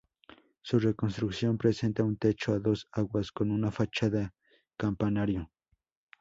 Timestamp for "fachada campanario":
3.69-5.51